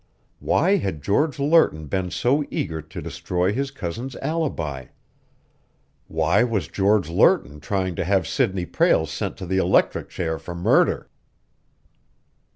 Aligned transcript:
Why 0.39 0.77
had 0.77 1.03
George 1.03 1.37
Lerton 1.37 1.85
been 1.85 2.09
so 2.09 2.43
eager 2.49 2.81
to 2.81 3.01
destroy 3.03 3.53
his 3.53 3.69
cousin's 3.69 4.15
alibi? 4.15 4.85
Why 6.07 6.43
was 6.43 6.67
George 6.67 7.07
Lerton 7.07 7.59
trying 7.59 7.95
to 7.97 8.03
have 8.05 8.25
Sidney 8.27 8.65
Prale 8.65 9.05
sent 9.05 9.37
to 9.37 9.45
the 9.45 9.57
electric 9.57 10.09
chair 10.09 10.39
for 10.39 10.55
murder? 10.55 11.07